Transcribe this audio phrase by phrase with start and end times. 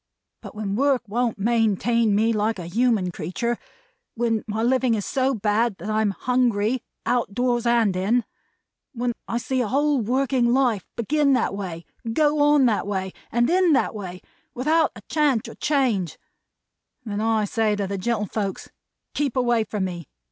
[0.41, 3.59] But when work won't maintain me like a human creetur;
[4.15, 8.25] when my living is so bad, that I am Hungry, out of doors and in;
[8.93, 13.47] when I see a whole working life begin that way, go on that way, and
[13.47, 14.21] end that way,
[14.55, 16.17] without a chance or change;
[17.05, 18.71] then I say to the gentlefolks
[19.13, 20.07] 'Keep away from me!